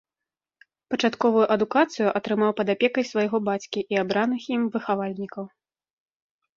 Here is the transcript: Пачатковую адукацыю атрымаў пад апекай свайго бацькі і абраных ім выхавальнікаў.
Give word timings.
Пачатковую 0.93 1.43
адукацыю 1.57 2.07
атрымаў 2.21 2.51
пад 2.63 2.67
апекай 2.77 3.03
свайго 3.13 3.37
бацькі 3.53 3.87
і 3.97 4.03
абраных 4.07 4.41
ім 4.59 4.69
выхавальнікаў. 4.77 5.43